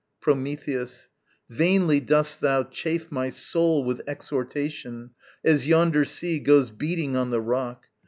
[0.19, 1.09] Prometheus.
[1.47, 5.11] Vainly dost thou chafe My soul with exhortation,
[5.45, 7.85] as yonder sea Goes beating on the rock.